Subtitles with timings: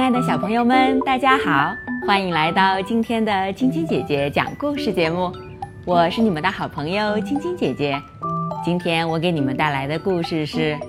[0.00, 1.76] 亲爱的小朋友们，大家好，
[2.06, 5.30] 欢迎来到今天的晶晶姐姐讲故事节目。
[5.84, 8.00] 我是你们的好朋友晶晶姐姐。
[8.64, 10.74] 今天我给你们带来的故事是《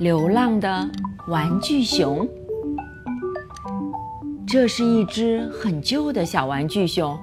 [0.00, 0.90] 流浪的
[1.28, 2.26] 玩具熊》。
[4.48, 7.16] 这是一只很旧的小玩具熊，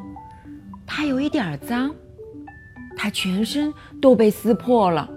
[0.85, 1.94] 它有一点脏，
[2.96, 5.09] 它全身都被撕破了，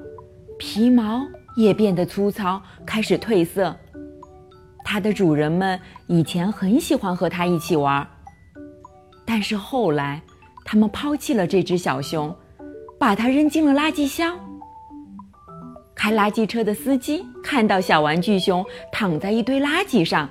[0.59, 1.23] 皮毛
[1.56, 3.77] 也变得粗糙，开始褪色。
[4.93, 8.05] 它的主人们以前很喜欢和它一起玩，
[9.25, 10.21] 但是后来，
[10.65, 12.37] 他们抛弃了这只小熊，
[12.99, 14.37] 把它扔进了垃圾箱。
[15.95, 20.29] 开垃圾车的司机看到小玩具熊躺在一堆垃圾上，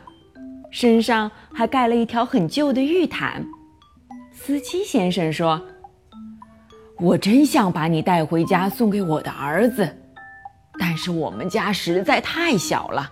[0.72, 3.42] 身上还盖了一条很旧的浴毯。
[4.34, 5.66] 司机先生说
[7.00, 9.90] ：“我真想把你带回家送给我的儿子，
[10.78, 13.10] 但是我们家实在太小了。”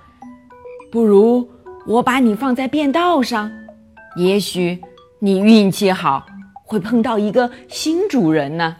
[0.90, 1.48] 不如
[1.86, 3.52] 我把你放在便道上，
[4.16, 4.82] 也许
[5.20, 6.26] 你运气好，
[6.64, 8.76] 会碰到一个新主人呢。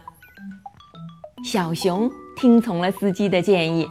[1.44, 3.86] 小熊听从了司机的建议，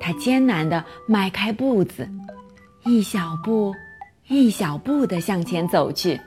[0.00, 2.08] 它艰难地迈开步子，
[2.84, 3.74] 一小步
[4.28, 6.18] 一小步地向前走去。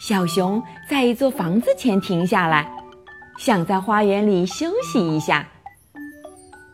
[0.00, 2.70] 小熊在一座房子前停下来，
[3.38, 5.46] 想在花园里休息一下，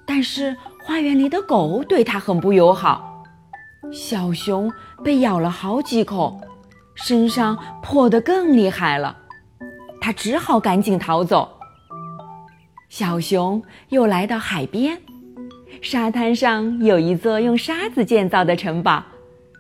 [0.06, 0.56] 但是。
[0.87, 3.25] 花园里的狗对它很不友好，
[3.91, 4.71] 小熊
[5.03, 6.39] 被咬了好几口，
[6.95, 9.17] 身上破得更厉害了，
[9.99, 11.49] 它只好赶紧逃走。
[12.91, 15.01] 小熊又来到海边，
[15.81, 19.03] 沙滩上有一座用沙子建造的城堡，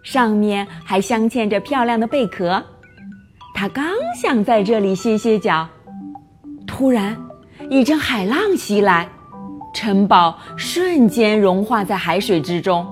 [0.02, 2.62] 上面还镶嵌着漂亮的贝壳。
[3.54, 5.66] 它刚想在这里歇歇脚，
[6.66, 7.16] 突然
[7.70, 9.08] 一阵海浪袭来。
[9.74, 12.86] 城堡瞬间融化在海水之中，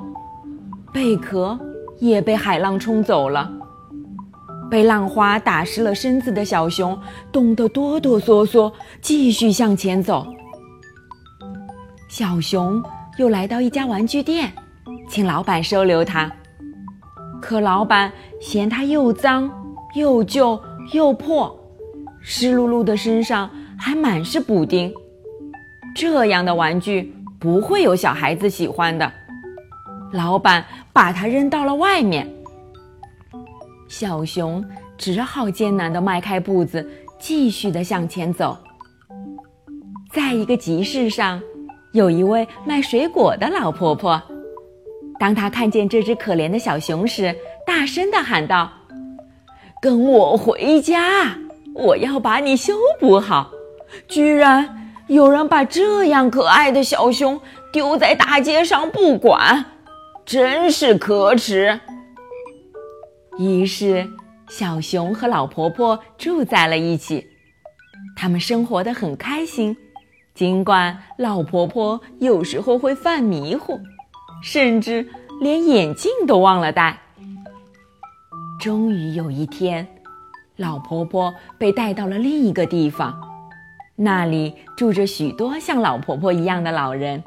[0.92, 1.58] 贝壳
[2.00, 3.50] 也被海浪冲走了。
[4.68, 6.98] 被浪花打湿了身子的小熊
[7.30, 10.26] 冻得哆哆嗦嗦，继续向前走。
[12.08, 12.82] 小熊
[13.16, 14.52] 又来到一家玩具店，
[15.08, 16.30] 请老板收留它。
[17.40, 18.10] 可老板
[18.40, 19.50] 嫌它又脏
[19.94, 20.60] 又旧
[20.92, 21.54] 又破，
[22.20, 23.48] 湿漉漉的身上
[23.78, 24.92] 还满是补丁。
[25.94, 29.10] 这样的玩具不会有小孩子喜欢的。
[30.12, 32.28] 老板把它扔到了外面。
[33.88, 34.64] 小熊
[34.96, 36.86] 只好艰难地迈开步子，
[37.18, 38.56] 继续地向前走。
[40.12, 41.40] 在一个集市上，
[41.92, 44.20] 有一位卖水果的老婆婆。
[45.18, 47.34] 当她看见这只可怜的小熊时，
[47.66, 48.70] 大声地喊道
[49.80, 51.36] ：“跟我回家！
[51.74, 53.50] 我要把你修补好！”
[54.08, 54.81] 居然。
[55.12, 57.38] 有人把这样可爱的小熊
[57.70, 59.62] 丢在大街上不管，
[60.24, 61.78] 真是可耻。
[63.38, 64.08] 于是，
[64.48, 67.26] 小熊和老婆婆住在了一起，
[68.16, 69.76] 他们生活的很开心。
[70.34, 73.78] 尽管老婆婆有时候会犯迷糊，
[74.42, 75.06] 甚至
[75.42, 76.98] 连眼镜都忘了戴。
[78.58, 79.86] 终于有一天，
[80.56, 83.28] 老婆婆被带到了另一个地方。
[84.02, 87.22] 那里住着许多像老婆婆一样的老人，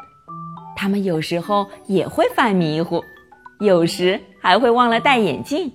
[0.76, 3.02] 他们有时候也会犯迷糊，
[3.62, 5.72] 有时还会忘了戴眼镜。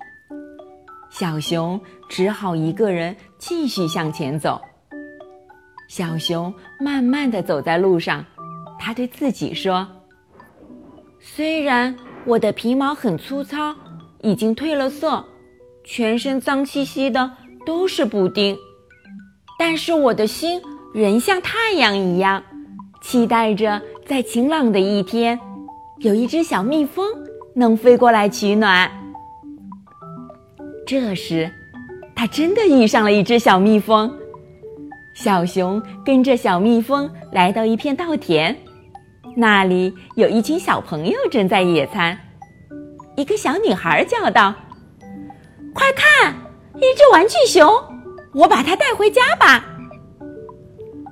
[1.09, 4.60] 小熊只好一个人继续向前走。
[5.89, 8.22] 小熊慢慢地走在路上，
[8.78, 9.89] 他对自己说
[11.19, 11.97] ：“虽然
[12.27, 13.75] 我的皮毛很粗糙，
[14.21, 15.25] 已经褪了色，
[15.83, 17.31] 全身脏兮兮的，
[17.65, 18.55] 都是补丁，
[19.59, 20.60] 但是我的心……”
[20.93, 22.43] 人像太阳一样，
[23.01, 25.39] 期待着在晴朗的一天，
[25.98, 27.07] 有一只小蜜蜂
[27.54, 28.91] 能飞过来取暖。
[30.84, 31.48] 这时，
[32.16, 34.13] 他真的遇上了一只小蜜蜂。
[35.15, 38.57] 小熊跟着小蜜蜂来到一片稻田，
[39.37, 42.19] 那里有一群小朋友正在野餐。
[43.16, 44.53] 一个小女孩叫道
[45.72, 46.34] ：“快看，
[46.75, 47.69] 一只玩具熊！
[48.34, 49.65] 我把它带回家吧。”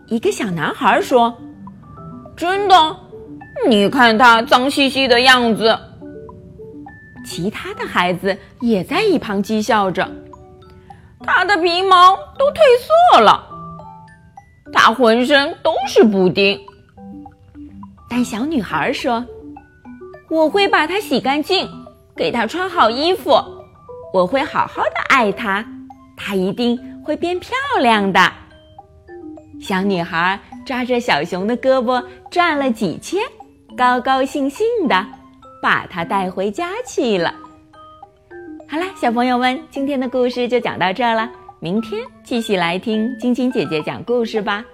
[0.09, 1.37] 一个小男孩说
[2.35, 2.97] ：“真的，
[3.69, 5.79] 你看他脏兮兮的样子。”
[7.27, 10.11] 其他的孩子也在一旁讥笑着
[11.21, 12.57] ：“他的皮毛都褪
[13.13, 13.45] 色了，
[14.73, 16.59] 他浑身都是补丁。”
[18.09, 19.23] 但小女孩说
[20.31, 21.69] ：“我会把它洗干净，
[22.17, 23.31] 给他穿好衣服，
[24.15, 25.63] 我会好好的爱他，
[26.17, 27.53] 他一定会变漂
[27.83, 28.33] 亮的。”
[29.61, 33.21] 小女孩抓着小熊的胳膊转了几圈，
[33.77, 35.07] 高高兴兴的
[35.63, 37.35] 把它带回家去了。
[38.69, 41.29] 好啦，小朋友们，今天的故事就讲到这儿了。
[41.61, 44.65] 明天继续来听晶晶姐姐讲故事吧。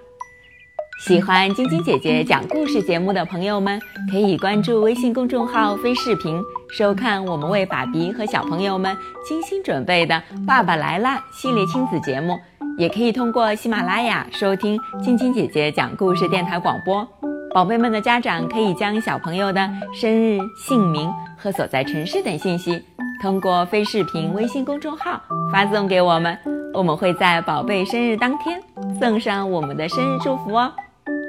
[1.07, 3.81] 喜欢晶晶姐姐讲故事节目的朋友们，
[4.11, 6.41] 可以关注微信公众号“飞视频”，
[6.71, 8.97] 收看我们为爸比和小朋友们
[9.27, 10.15] 精心准备的
[10.47, 12.39] 《爸爸来啦》系列亲子节目。
[12.77, 17.07] 也可以通过喜马拉雅收听晶晶姐姐讲故事电台广播。
[17.55, 19.61] 宝贝们的家长可以将小朋友的
[19.95, 22.83] 生日、姓名和所在城市等信息。
[23.23, 25.23] 通过非视频微信公众号
[25.53, 26.37] 发送给我们，
[26.75, 28.61] 我们会在宝贝生日当天
[28.99, 30.73] 送上我们的生日祝福哦。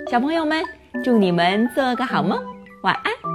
[0.09, 0.63] 小朋友们，
[1.03, 2.41] 祝你们做个好梦，
[2.81, 3.34] 晚安。